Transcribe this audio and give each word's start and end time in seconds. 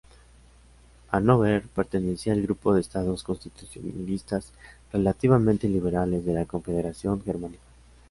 Hanóver 1.11 1.67
pertenecía 1.67 2.33
al 2.33 2.41
grupo 2.41 2.73
de 2.73 2.81
estados 2.81 3.21
constitucionalistas 3.21 4.51
relativamente 4.91 5.69
liberales 5.69 6.25
de 6.25 6.33
la 6.33 6.45
Confederación 6.47 7.21
Germánica. 7.23 7.61